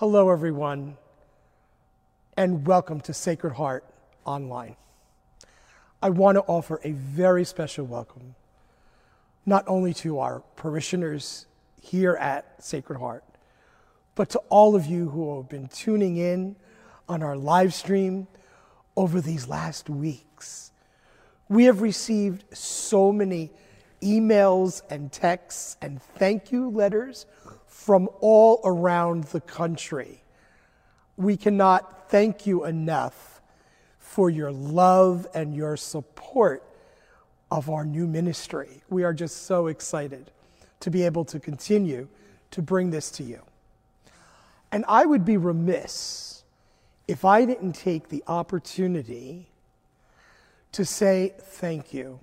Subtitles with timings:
[0.00, 0.98] Hello, everyone,
[2.36, 3.82] and welcome to Sacred Heart
[4.26, 4.76] Online.
[6.02, 8.34] I want to offer a very special welcome,
[9.46, 11.46] not only to our parishioners
[11.80, 13.24] here at Sacred Heart,
[14.14, 16.56] but to all of you who have been tuning in
[17.08, 18.26] on our live stream
[18.98, 20.72] over these last weeks.
[21.48, 23.50] We have received so many
[24.02, 27.24] emails and texts and thank you letters
[27.86, 30.20] from all around the country.
[31.16, 33.40] We cannot thank you enough
[34.00, 36.64] for your love and your support
[37.48, 38.82] of our new ministry.
[38.90, 40.32] We are just so excited
[40.80, 42.08] to be able to continue
[42.50, 43.42] to bring this to you.
[44.72, 46.42] And I would be remiss
[47.06, 49.46] if I didn't take the opportunity
[50.72, 52.18] to say thank you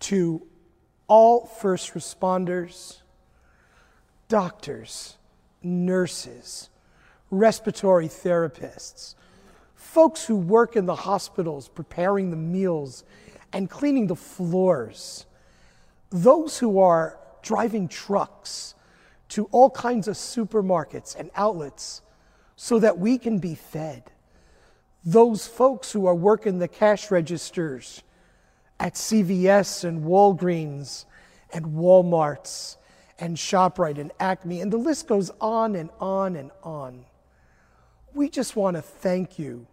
[0.00, 0.44] to
[1.06, 2.99] all first responders,
[4.30, 5.18] doctors,
[5.60, 6.70] nurses,
[7.32, 9.16] respiratory therapists,
[9.74, 13.04] folks who work in the hospitals preparing the meals
[13.52, 15.26] and cleaning the floors,
[16.10, 18.74] those who are driving trucks
[19.28, 22.00] to all kinds of supermarkets and outlets
[22.54, 24.12] so that we can be fed.
[25.04, 28.04] Those folks who are working the cash registers
[28.78, 31.06] at CVS and Walgreens
[31.52, 32.76] and Walmarts
[33.20, 37.04] and ShopRite and Acme, and the list goes on and on and on.
[38.14, 39.66] We just want to thank you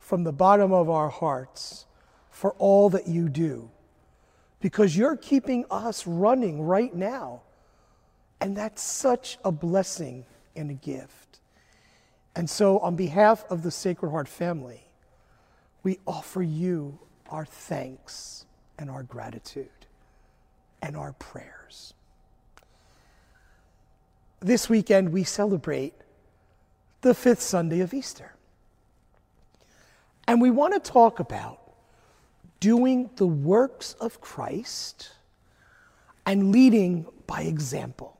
[0.00, 1.86] from the bottom of our hearts
[2.30, 3.70] for all that you do
[4.60, 7.42] because you're keeping us running right now.
[8.40, 10.24] And that's such a blessing
[10.54, 11.40] and a gift.
[12.36, 14.88] And so, on behalf of the Sacred Heart family,
[15.82, 16.98] we offer you
[17.30, 18.46] our thanks
[18.78, 19.68] and our gratitude
[20.82, 21.94] and our prayers.
[24.40, 25.94] This weekend, we celebrate
[27.00, 28.34] the fifth Sunday of Easter.
[30.26, 31.60] And we want to talk about
[32.60, 35.10] doing the works of Christ
[36.26, 38.18] and leading by example.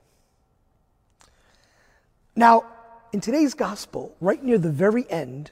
[2.35, 2.65] Now,
[3.11, 5.51] in today's gospel, right near the very end,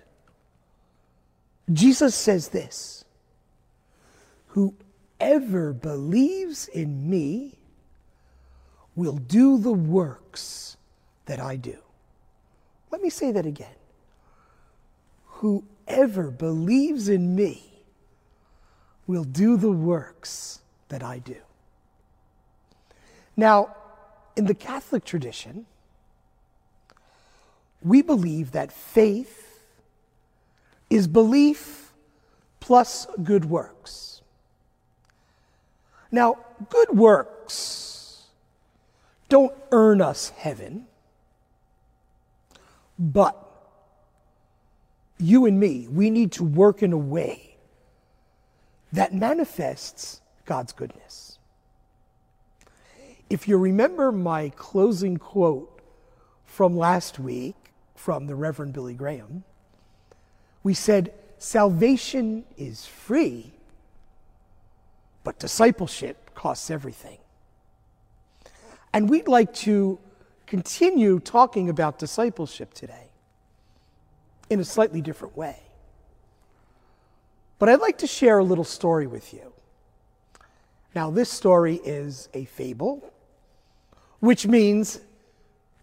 [1.71, 3.05] Jesus says this
[4.47, 7.57] Whoever believes in me
[8.97, 10.75] will do the works
[11.27, 11.77] that I do.
[12.91, 13.75] Let me say that again.
[15.25, 17.63] Whoever believes in me
[19.05, 21.37] will do the works that I do.
[23.37, 23.75] Now,
[24.35, 25.67] in the Catholic tradition,
[27.83, 29.61] we believe that faith
[30.89, 31.93] is belief
[32.59, 34.23] plus good works.
[36.11, 37.86] Now, good works
[39.29, 40.87] don't earn us heaven,
[42.97, 43.43] but
[45.17, 47.57] you and me, we need to work in a way
[48.93, 51.39] that manifests God's goodness.
[53.29, 55.81] If you remember my closing quote
[56.45, 57.55] from last week
[57.95, 59.43] from the Reverend Billy Graham,
[60.63, 63.51] we said, Salvation is free,
[65.23, 67.19] but discipleship costs everything.
[68.97, 69.99] And we'd like to
[70.47, 73.11] continue talking about discipleship today
[74.49, 75.59] in a slightly different way.
[77.59, 79.53] But I'd like to share a little story with you.
[80.95, 83.13] Now, this story is a fable,
[84.19, 84.99] which means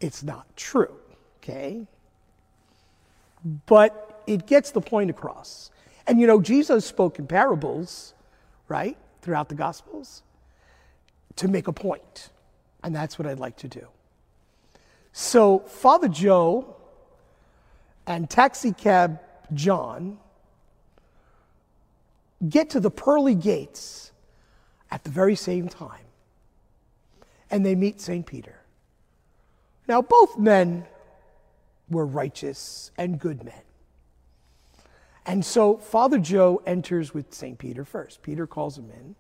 [0.00, 0.96] it's not true,
[1.38, 1.86] okay?
[3.66, 5.70] But it gets the point across.
[6.08, 8.12] And you know, Jesus spoke in parables,
[8.66, 10.25] right, throughout the Gospels
[11.36, 12.31] to make a point.
[12.84, 13.88] And that's what I'd like to do.
[15.12, 16.76] So, Father Joe
[18.06, 19.20] and Taxi Cab
[19.54, 20.18] John
[22.46, 24.12] get to the pearly gates
[24.90, 26.04] at the very same time.
[27.50, 28.26] And they meet St.
[28.26, 28.60] Peter.
[29.88, 30.84] Now, both men
[31.88, 33.62] were righteous and good men.
[35.25, 37.56] And so Father Joe enters with St.
[37.56, 38.20] Peter first.
[38.20, 39.14] Peter calls him in,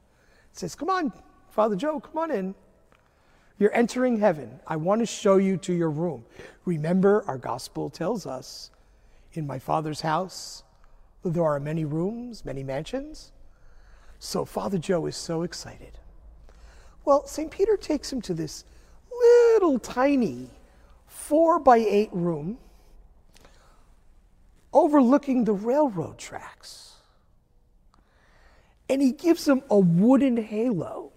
[0.52, 1.12] says, Come on,
[1.50, 2.54] Father Joe, come on in.
[3.58, 4.60] You're entering heaven.
[4.66, 6.24] I want to show you to your room.
[6.64, 8.70] Remember, our gospel tells us
[9.32, 10.62] in my Father's house
[11.24, 13.32] there are many rooms, many mansions.
[14.18, 15.98] So Father Joe is so excited.
[17.04, 17.50] Well, St.
[17.50, 18.64] Peter takes him to this
[19.10, 20.48] little tiny
[21.06, 22.58] four by eight room
[24.72, 26.94] overlooking the railroad tracks.
[28.88, 31.12] And he gives him a wooden halo.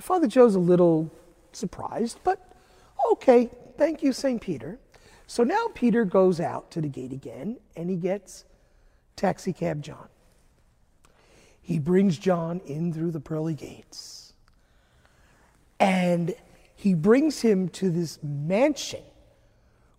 [0.00, 1.10] Father Joe's a little
[1.52, 2.54] surprised, but
[3.12, 4.40] okay, thank you, St.
[4.40, 4.78] Peter.
[5.26, 8.44] So now Peter goes out to the gate again and he gets
[9.16, 10.08] taxicab John.
[11.62, 14.32] He brings John in through the pearly gates
[15.78, 16.34] and
[16.74, 19.02] he brings him to this mansion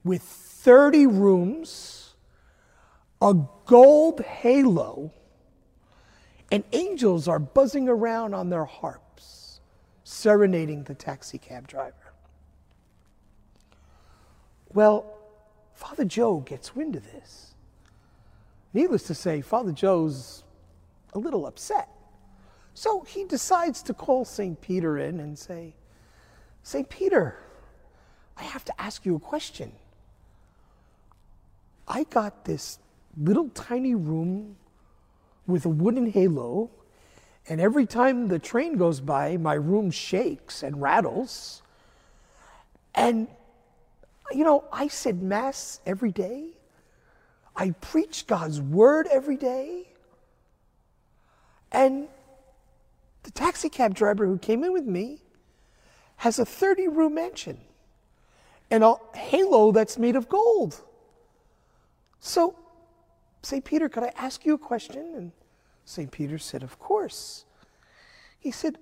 [0.04, 2.14] with 30 rooms,
[3.22, 5.12] a gold halo,
[6.52, 9.41] and angels are buzzing around on their harps,
[10.12, 12.14] serenading the taxi cab driver.
[14.74, 15.18] Well,
[15.74, 17.56] Father Joe gets wind of this.
[18.74, 20.44] Needless to say, Father Joe's
[21.14, 21.90] a little upset.
[22.74, 24.60] So he decides to call St.
[24.60, 25.76] Peter in and say,
[26.64, 26.90] St.
[26.90, 27.38] Peter,
[28.36, 29.72] I have to ask you a question.
[31.88, 32.80] I got this
[33.18, 34.58] little tiny room
[35.48, 36.70] with a wooden halo,
[37.48, 41.62] and every time the train goes by, my room shakes and rattles.
[42.94, 43.28] And,
[44.32, 46.50] you know, I said Mass every day,
[47.56, 49.88] I preach God's Word every day.
[51.72, 52.08] And
[53.24, 55.20] the taxi cab driver who came in with me
[56.18, 57.60] has a 30 room mansion
[58.70, 60.82] and a halo that's made of gold.
[62.20, 62.56] So,
[63.42, 63.66] St.
[63.66, 65.14] Peter, could I ask you a question?
[65.16, 65.32] And
[65.86, 66.12] St.
[66.12, 67.46] Peter said, Of course.
[68.40, 68.78] He said,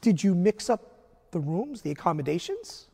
[0.00, 2.88] Did you mix up the rooms, the accommodations?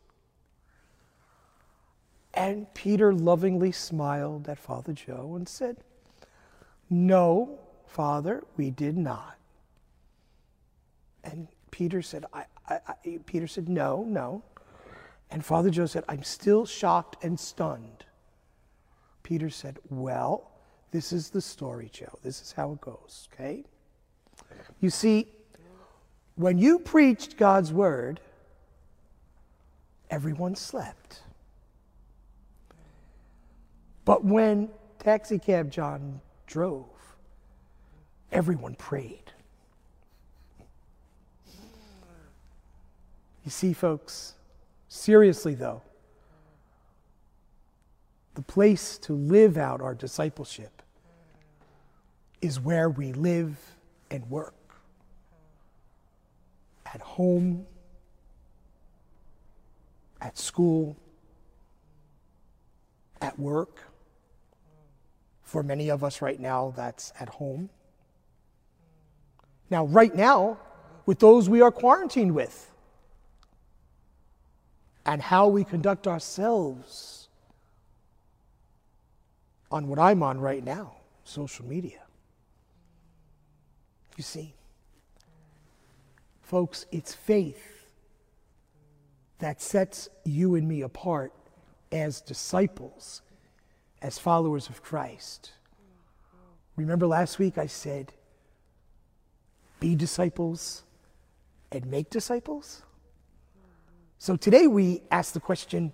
[2.35, 5.79] And Peter lovingly smiled at Father Joe and said,
[6.91, 9.39] No, Father, we did not.
[11.25, 14.43] And Peter said, I, I, I, Peter said, No, no.
[15.31, 18.05] And Father Joe said, I'm still shocked and stunned.
[19.23, 20.51] Peter said, Well,
[20.91, 22.19] this is the story, Joe.
[22.23, 23.65] This is how it goes, okay?
[24.81, 25.29] You see,
[26.37, 28.21] when you preached God's word,
[30.11, 31.23] everyone slept.
[34.05, 34.69] But when
[34.99, 36.87] taxicab John drove,
[38.31, 39.33] everyone prayed.
[43.45, 44.35] You see, folks,
[44.89, 45.83] seriously though,
[48.37, 50.83] the place to live out our discipleship
[52.43, 53.59] is where we live
[54.11, 54.55] and work.
[56.85, 57.67] At home,
[60.21, 60.97] at school,
[63.23, 63.81] at work.
[65.43, 67.71] For many of us right now, that's at home.
[69.71, 70.59] Now, right now,
[71.07, 72.71] with those we are quarantined with,
[75.07, 77.26] and how we conduct ourselves
[79.77, 80.95] on what I'm on right now
[81.25, 82.01] social media.
[84.17, 84.55] You see,
[86.41, 87.87] folks, it's faith
[89.39, 91.33] that sets you and me apart
[91.93, 93.21] as disciples,
[94.01, 95.53] as followers of Christ.
[96.77, 98.13] Remember last week I said,
[99.79, 100.85] be disciples
[101.71, 102.83] and make disciples?
[104.19, 105.93] So today we ask the question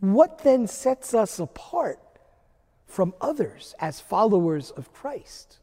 [0.00, 1.98] what then sets us apart
[2.86, 5.58] from others as followers of Christ?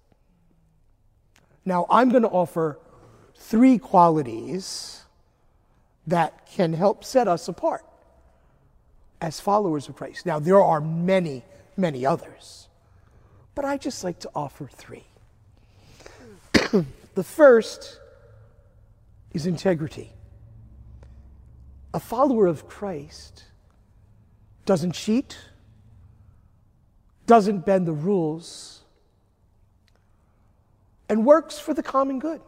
[1.64, 2.80] Now, I'm going to offer
[3.36, 5.04] three qualities
[6.08, 7.86] that can help set us apart
[9.22, 10.26] as followers of Christ.
[10.26, 11.44] Now, there are many,
[11.76, 12.68] many others,
[13.56, 15.06] but I just like to offer three.
[17.16, 18.00] the first
[19.34, 20.12] is integrity.
[21.94, 23.46] A follower of Christ
[24.66, 25.38] doesn't cheat,
[27.28, 28.82] doesn't bend the rules,
[31.08, 32.42] and works for the common good.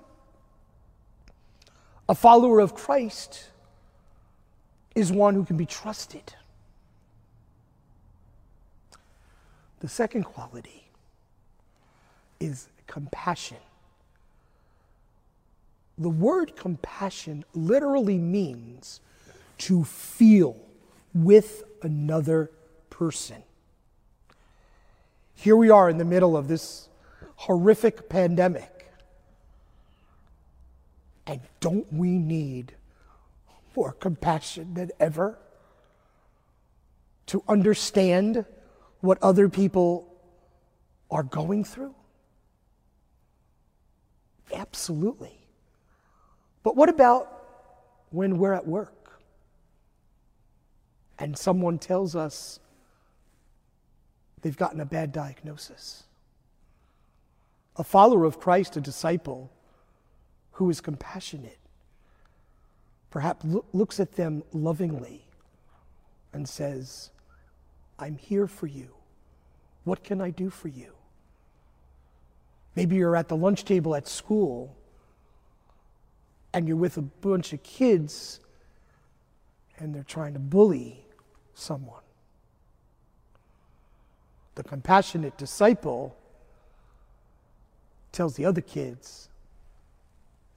[2.09, 3.51] A follower of Christ
[4.95, 6.33] is one who can be trusted.
[9.79, 10.89] The second quality
[12.39, 13.57] is compassion.
[15.99, 19.01] The word compassion literally means
[19.59, 20.66] to feel
[21.23, 22.51] with another
[22.89, 23.43] person.
[25.35, 26.89] Here we are in the middle of this
[27.35, 28.91] horrific pandemic.
[31.25, 32.73] And don't we need
[33.75, 35.37] more compassion than ever
[37.27, 38.45] to understand
[39.01, 40.11] what other people
[41.11, 41.93] are going through?
[44.53, 45.37] Absolutely.
[46.63, 47.31] But what about
[48.09, 48.96] when we're at work?
[51.19, 52.59] And someone tells us
[54.41, 56.03] they've gotten a bad diagnosis.
[57.75, 59.51] A follower of Christ, a disciple
[60.53, 61.59] who is compassionate,
[63.09, 65.25] perhaps looks at them lovingly,
[66.33, 67.11] and says,
[67.99, 68.89] I'm here for you.
[69.83, 70.93] What can I do for you?
[72.75, 74.75] Maybe you're at the lunch table at school
[76.53, 78.39] and you're with a bunch of kids
[79.79, 81.06] and they're trying to bully
[81.57, 82.01] someone.
[84.55, 86.15] The compassionate disciple
[88.11, 89.29] tells the other kids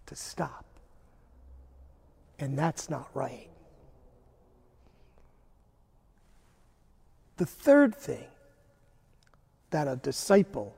[0.07, 0.65] to stop.
[2.39, 3.49] And that's not right.
[7.37, 8.27] The third thing
[9.71, 10.77] that a disciple,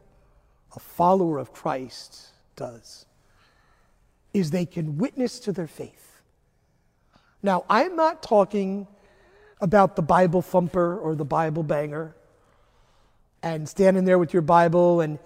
[0.75, 3.07] a follower of Christ, does
[4.33, 6.23] is they can witness to their faith.
[7.43, 8.87] Now, I'm not talking
[9.63, 12.17] about the Bible thumper or the Bible banger
[13.45, 15.21] and standing there with your Bible and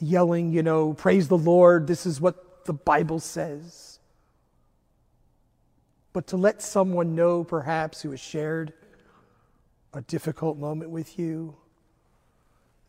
[0.00, 4.00] yelling, you know, praise the Lord, this is what the Bible says.
[6.12, 8.72] But to let someone know, perhaps, who has shared
[9.94, 11.56] a difficult moment with you,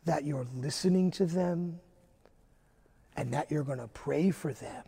[0.04, 1.78] that you're listening to them
[3.16, 4.84] and that you're going to pray for them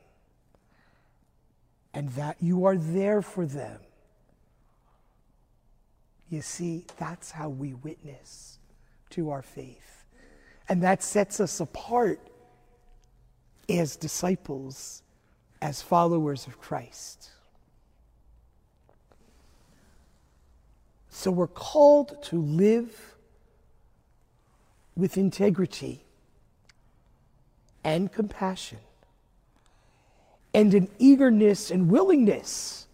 [1.94, 3.78] and that you are there for them.
[6.30, 8.58] You see, that's how we witness
[9.10, 10.04] to our faith.
[10.68, 12.20] And that sets us apart
[13.68, 15.02] as disciples,
[15.60, 17.30] as followers of Christ.
[21.08, 23.16] So we're called to live
[24.96, 26.04] with integrity
[27.82, 28.78] and compassion
[30.54, 32.86] and an eagerness and willingness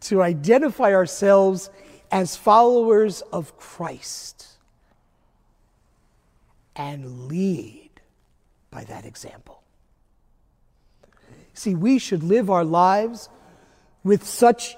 [0.00, 1.70] to identify ourselves
[2.14, 4.46] as followers of Christ
[6.76, 7.90] and lead
[8.70, 9.64] by that example.
[11.54, 13.28] See, we should live our lives
[14.04, 14.76] with such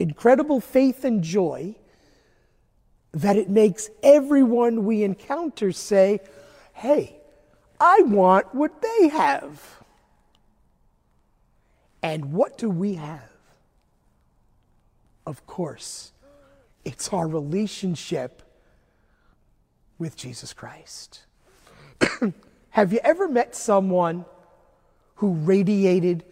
[0.00, 1.76] incredible faith and joy
[3.12, 6.18] that it makes everyone we encounter say,
[6.72, 7.14] Hey,
[7.78, 9.84] I want what they have.
[12.02, 13.30] And what do we have?
[15.24, 16.11] Of course,
[16.84, 18.42] it's our relationship
[19.98, 21.24] with Jesus Christ.
[22.70, 24.24] have you ever met someone
[25.16, 26.24] who radiated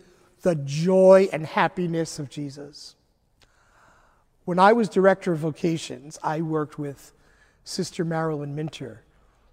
[0.43, 2.97] the joy and happiness of Jesus?
[4.45, 7.13] When I was director of vocations, I worked with
[7.63, 9.05] Sister Marilyn Minter,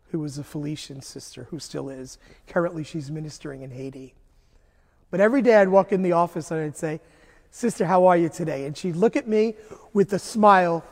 [0.10, 2.18] who was a Felician sister, who still is.
[2.48, 4.16] Currently, she's ministering in Haiti.
[5.12, 7.00] But every day I'd walk in the office and I'd say,
[7.52, 8.66] Sister, how are you today?
[8.66, 9.56] And she'd look at me
[9.94, 10.84] with a smile,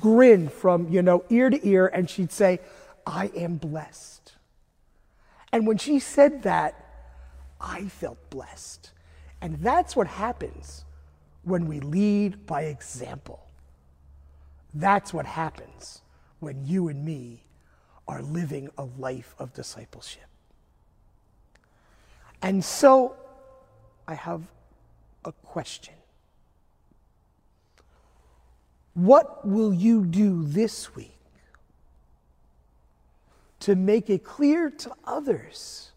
[0.00, 2.60] grin from, you know, ear to ear, and she'd say,
[3.06, 4.32] I am blessed.
[5.52, 6.74] And when she said that,
[7.60, 8.90] I felt blessed.
[9.40, 10.84] And that's what happens
[11.42, 13.46] when we lead by example.
[14.74, 16.02] That's what happens
[16.40, 17.44] when you and me
[18.08, 20.22] are living a life of discipleship.
[22.40, 23.16] And so
[24.08, 24.42] I have
[25.24, 25.94] a question.
[28.94, 31.18] What will you do this week
[33.60, 35.92] to make it clear to others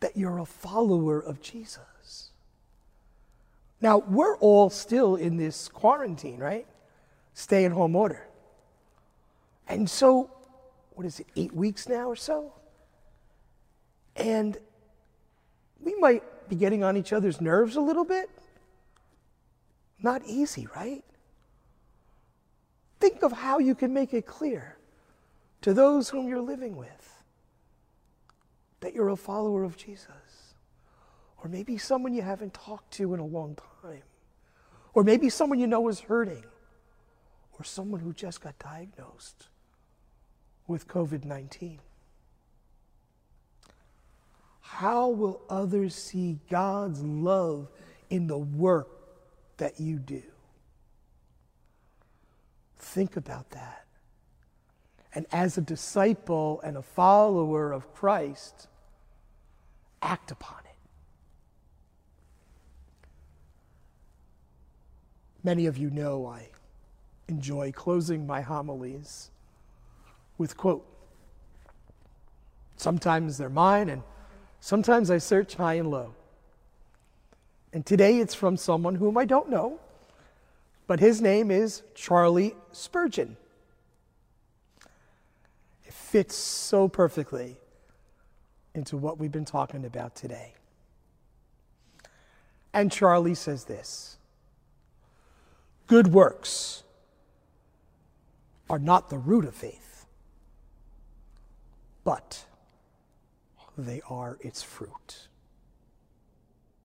[0.00, 2.30] that you're a follower of Jesus?
[3.80, 6.66] Now, we're all still in this quarantine, right?
[7.34, 8.26] Stay at home order.
[9.66, 10.30] And so,
[10.92, 12.52] what is it, eight weeks now or so?
[14.14, 14.56] And
[15.80, 18.30] we might be getting on each other's nerves a little bit.
[20.02, 21.04] Not easy, right?
[23.00, 24.76] Think of how you can make it clear
[25.62, 27.22] to those whom you're living with
[28.80, 30.54] that you're a follower of Jesus.
[31.42, 34.02] Or maybe someone you haven't talked to in a long time.
[34.94, 36.44] Or maybe someone you know is hurting.
[37.58, 39.48] Or someone who just got diagnosed
[40.66, 41.80] with COVID 19.
[44.72, 47.68] How will others see God's love
[48.08, 48.88] in the work
[49.58, 50.22] that you do?
[52.78, 53.84] Think about that.
[55.14, 58.68] And as a disciple and a follower of Christ,
[60.00, 60.76] act upon it.
[65.44, 66.48] Many of you know I
[67.28, 69.30] enjoy closing my homilies
[70.38, 70.86] with quote.
[72.78, 74.02] Sometimes they're mine and
[74.62, 76.14] Sometimes I search high and low.
[77.72, 79.80] And today it's from someone whom I don't know,
[80.86, 83.36] but his name is Charlie Spurgeon.
[85.84, 87.56] It fits so perfectly
[88.72, 90.54] into what we've been talking about today.
[92.72, 94.16] And Charlie says this
[95.88, 96.84] Good works
[98.70, 100.06] are not the root of faith,
[102.04, 102.44] but
[103.76, 105.28] they are its fruit.